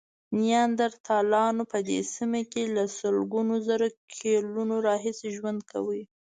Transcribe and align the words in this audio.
نیاندرتالانو 0.39 1.63
په 1.71 1.79
دې 1.87 1.99
سیمه 2.13 2.41
کې 2.51 2.63
له 2.75 2.83
سلګونو 2.99 3.55
زره 3.67 3.87
کلونو 4.13 4.75
راهیسې 4.87 5.27
ژوند 5.37 5.59
کاوه. 5.71 6.01